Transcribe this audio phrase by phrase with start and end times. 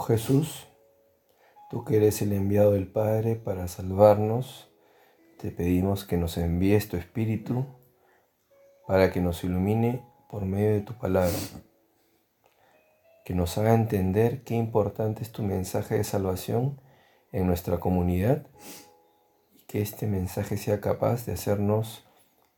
[0.00, 0.66] Jesús,
[1.70, 4.70] tú que eres el enviado del Padre para salvarnos,
[5.38, 7.64] te pedimos que nos envíes tu Espíritu
[8.86, 11.36] para que nos ilumine por medio de tu palabra,
[13.24, 16.80] que nos haga entender qué importante es tu mensaje de salvación
[17.32, 18.46] en nuestra comunidad
[19.52, 22.04] y que este mensaje sea capaz de hacernos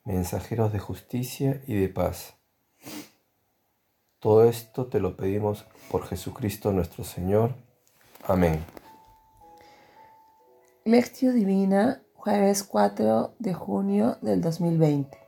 [0.04, 2.34] mensajeros de justicia y de paz.
[4.22, 7.56] Todo esto te lo pedimos por Jesucristo nuestro Señor.
[8.22, 8.64] Amén.
[10.84, 15.18] Lectio Divina, jueves 4 de junio del 2020.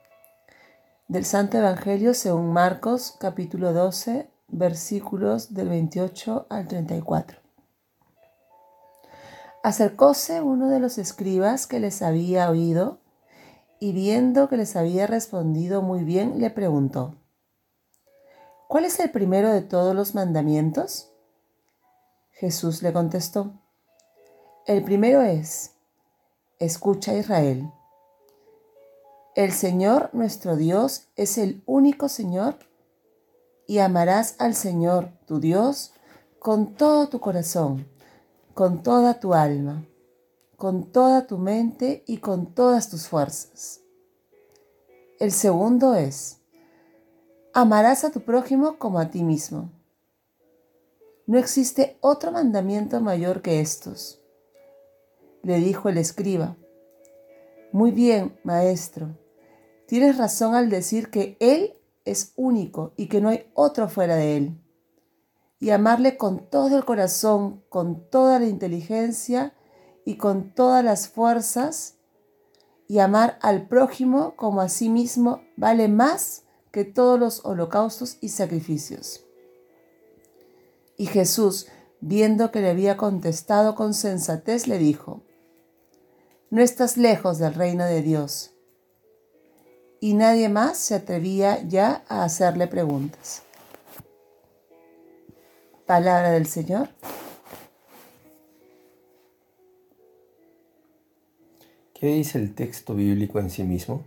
[1.09, 7.41] Del Santo Evangelio según Marcos, capítulo 12, versículos del 28 al 34.
[9.65, 13.01] Acercóse uno de los escribas que les había oído
[13.81, 17.17] y viendo que les había respondido muy bien, le preguntó,
[18.75, 21.13] ¿cuál es el primero de todos los mandamientos?
[22.33, 23.53] Jesús le contestó,
[24.67, 25.75] el primero es,
[26.59, 27.71] escucha Israel,
[29.37, 32.57] el Señor nuestro Dios es el único Señor
[33.69, 35.93] y amarás al Señor tu Dios
[36.41, 37.87] con todo tu corazón,
[38.55, 39.87] con toda tu alma
[40.57, 43.83] con toda tu mente y con todas tus fuerzas.
[45.21, 46.41] El segundo es,
[47.55, 49.71] amarás a tu prójimo como a ti mismo.
[51.27, 54.21] No existe otro mandamiento mayor que estos.
[55.43, 56.57] Le dijo el escriba,
[57.71, 59.17] muy bien, maestro,
[59.87, 61.75] tienes razón al decir que Él
[62.05, 64.61] es único y que no hay otro fuera de Él.
[65.61, 69.55] Y amarle con todo el corazón, con toda la inteligencia
[70.05, 71.99] y con todas las fuerzas
[72.89, 76.45] y amar al prójimo como a sí mismo vale más
[76.75, 79.25] que todos los holocaustos y sacrificios.
[80.97, 81.69] Y Jesús,
[82.01, 85.23] viendo que le había contestado con sensatez, le dijo,
[86.51, 88.55] No estás lejos del reino de Dios.
[90.01, 93.43] Y nadie más se atrevía ya a hacerle preguntas.
[95.87, 96.89] Palabra del Señor.
[101.95, 104.03] ¿Qué dice el texto bíblico en sí mismo?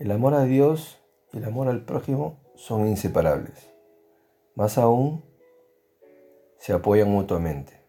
[0.00, 0.98] El amor a Dios
[1.30, 3.70] y el amor al prójimo son inseparables.
[4.54, 5.22] Más aún,
[6.56, 7.82] se apoyan mutuamente.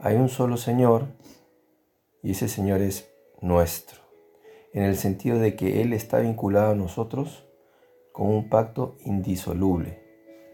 [0.00, 1.04] Hay un solo Señor
[2.22, 3.12] y ese Señor es
[3.42, 4.00] nuestro,
[4.72, 7.46] en el sentido de que Él está vinculado a nosotros
[8.12, 10.02] con un pacto indisoluble.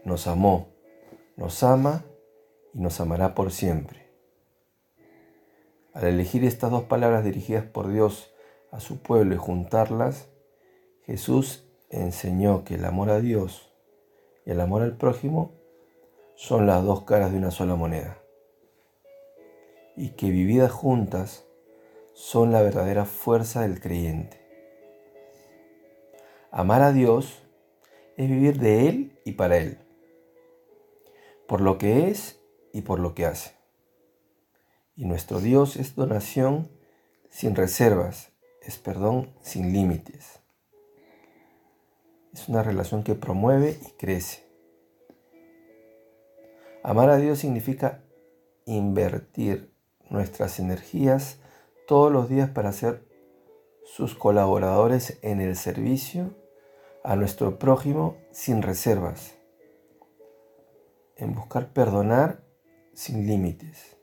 [0.03, 0.73] Nos amó,
[1.37, 2.03] nos ama
[2.73, 4.11] y nos amará por siempre.
[5.93, 8.28] Al elegir estas dos palabras dirigidas por Dios
[8.71, 10.29] a su pueblo y juntarlas,
[11.05, 13.73] Jesús enseñó que el amor a Dios
[14.45, 15.53] y el amor al prójimo
[16.35, 18.19] son las dos caras de una sola moneda
[19.95, 21.45] y que vividas juntas
[22.13, 24.39] son la verdadera fuerza del creyente.
[26.51, 27.43] Amar a Dios
[28.15, 29.77] es vivir de Él y para Él,
[31.47, 32.39] por lo que es
[32.71, 33.55] y por lo que hace.
[34.95, 36.71] Y nuestro Dios es donación
[37.29, 38.31] sin reservas,
[38.69, 40.41] es perdón sin límites.
[42.31, 44.47] Es una relación que promueve y crece.
[46.83, 48.03] Amar a Dios significa
[48.65, 49.73] invertir
[50.11, 51.39] nuestras energías
[51.87, 53.03] todos los días para ser
[53.83, 56.35] sus colaboradores en el servicio
[57.03, 59.33] a nuestro prójimo sin reservas,
[61.15, 62.43] en buscar perdonar
[62.93, 63.98] sin límites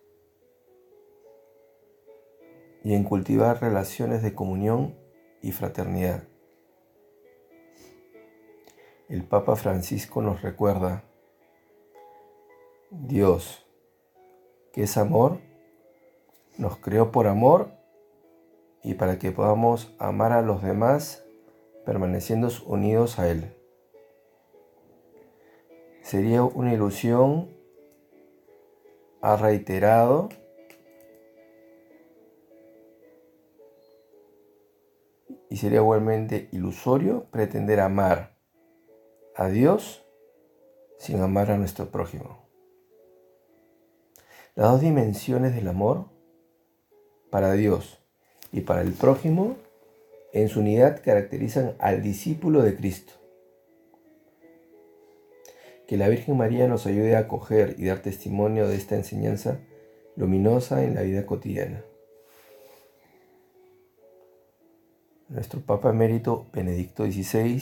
[2.87, 4.95] y en cultivar relaciones de comunión
[5.43, 6.23] y fraternidad.
[9.09, 11.03] El Papa Francisco nos recuerda,
[12.91, 13.67] Dios,
[14.73, 15.41] que es amor,
[16.59, 17.73] nos creó por amor
[18.85, 21.25] y para que podamos amar a los demás
[21.85, 23.53] permaneciendo unidos a Él.
[26.03, 27.51] Sería una ilusión
[29.23, 30.29] ha reiterado
[35.49, 38.37] y sería igualmente ilusorio pretender amar
[39.35, 40.05] a Dios
[40.99, 42.47] sin amar a nuestro prójimo.
[44.55, 46.07] Las dos dimensiones del amor
[47.31, 47.99] para Dios
[48.53, 49.57] y para el prójimo
[50.33, 53.13] en su unidad caracterizan al discípulo de Cristo.
[55.87, 59.61] Que la Virgen María nos ayude a acoger y dar testimonio de esta enseñanza
[60.17, 61.85] luminosa en la vida cotidiana.
[65.29, 67.61] Nuestro Papa Emérito Benedicto XVI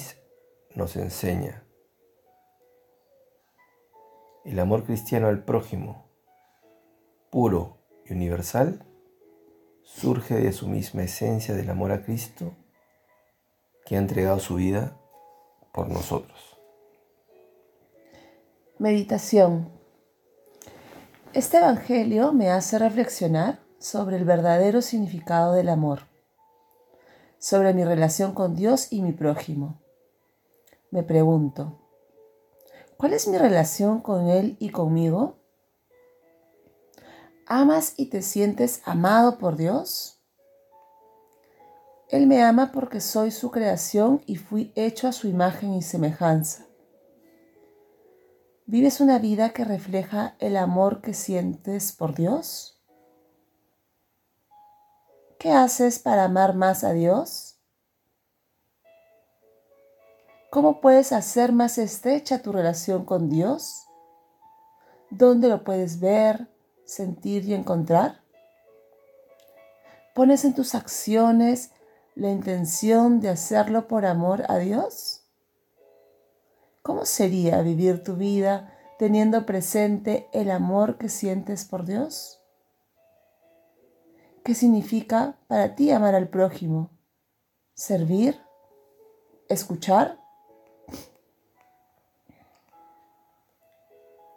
[0.75, 1.65] nos enseña,
[4.45, 6.05] El amor cristiano al prójimo,
[7.31, 8.85] puro y universal,
[9.83, 12.53] surge de su misma esencia del amor a Cristo
[13.87, 14.99] que ha entregado su vida
[15.73, 16.59] por nosotros.
[18.79, 19.71] Meditación.
[21.33, 26.01] Este Evangelio me hace reflexionar sobre el verdadero significado del amor,
[27.45, 29.79] sobre mi relación con Dios y mi prójimo.
[30.91, 31.79] Me pregunto,
[32.97, 35.37] ¿cuál es mi relación con Él y conmigo?
[37.47, 40.23] ¿Amas y te sientes amado por Dios?
[42.09, 46.65] Él me ama porque soy su creación y fui hecho a su imagen y semejanza.
[48.65, 52.74] ¿Vives una vida que refleja el amor que sientes por Dios?
[55.45, 57.59] ¿Qué haces para amar más a Dios?
[60.51, 63.85] ¿Cómo puedes hacer más estrecha tu relación con Dios?
[65.11, 66.49] ¿Dónde lo puedes ver?
[66.87, 68.23] sentir y encontrar?
[70.15, 71.73] ¿Pones en tus acciones
[72.15, 75.27] la intención de hacerlo por amor a Dios?
[76.81, 82.41] ¿Cómo sería vivir tu vida teniendo presente el amor que sientes por Dios?
[84.45, 86.91] ¿Qué significa para ti amar al prójimo?
[87.73, 88.39] ¿Servir?
[89.49, 90.19] ¿Escuchar?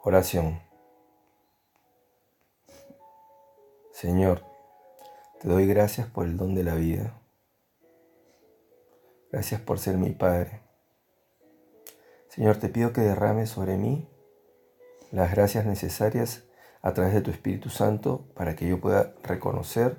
[0.02, 0.62] Oración.
[3.92, 4.46] Señor,
[5.40, 7.20] te doy gracias por el don de la vida.
[9.30, 10.62] Gracias por ser mi Padre.
[12.30, 14.08] Señor, te pido que derrames sobre mí
[15.10, 16.44] las gracias necesarias
[16.82, 19.96] a través de tu Espíritu Santo para que yo pueda reconocer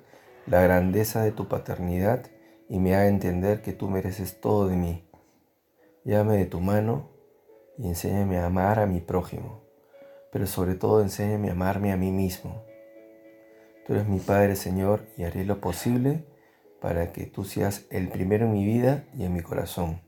[0.48, 2.26] la grandeza de tu paternidad
[2.68, 5.08] y me haga entender que tú mereces todo de mí.
[6.06, 7.10] Llámame de tu mano
[7.78, 9.64] y enséñame a amar a mi prójimo,
[10.32, 12.70] pero sobre todo enséñame a amarme a mí mismo
[13.90, 16.24] Tú eres mi Padre, Señor, y haré lo posible
[16.80, 20.00] para que tú seas el primero en mi vida y en mi corazón.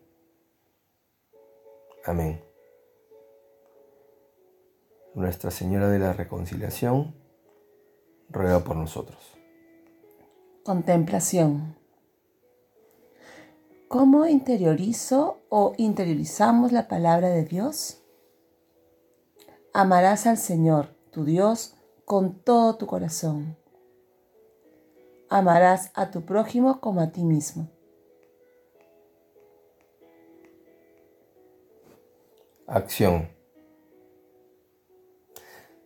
[2.06, 2.51] Amén.
[5.14, 7.16] Nuestra Señora de la Reconciliación,
[8.30, 9.20] ruega por nosotros.
[10.64, 11.76] Contemplación.
[13.88, 18.02] ¿Cómo interiorizo o interiorizamos la palabra de Dios?
[19.74, 21.76] Amarás al Señor, tu Dios,
[22.06, 23.58] con todo tu corazón
[25.32, 27.70] amarás a tu prójimo como a ti mismo.
[32.68, 33.30] Acción.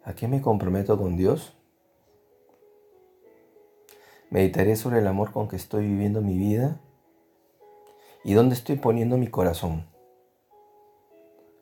[0.05, 1.57] ¿A qué me comprometo con Dios?
[4.29, 6.79] Meditaré sobre el amor con que estoy viviendo mi vida
[8.23, 9.87] y dónde estoy poniendo mi corazón,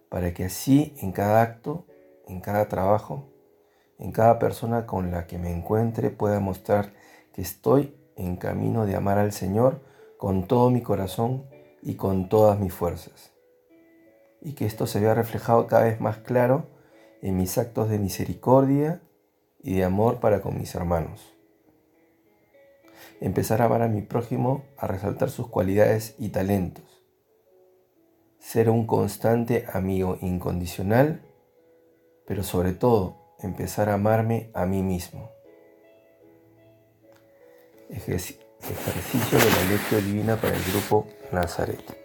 [0.10, 1.86] para que así en cada acto,
[2.28, 3.30] en cada trabajo,
[3.98, 6.92] en cada persona con la que me encuentre pueda mostrar
[7.32, 9.80] que estoy en camino de amar al Señor
[10.18, 11.46] con todo mi corazón
[11.82, 13.32] y con todas mis fuerzas.
[14.42, 16.73] Y que esto se vea reflejado cada vez más claro
[17.24, 19.02] en mis actos de misericordia
[19.62, 21.34] y de amor para con mis hermanos.
[23.22, 26.84] Empezar a amar a mi prójimo, a resaltar sus cualidades y talentos.
[28.40, 31.22] Ser un constante amigo incondicional,
[32.28, 35.32] pero sobre todo empezar a amarme a mí mismo.
[37.90, 42.03] Ejercicio de la lectura divina para el grupo Nazaret.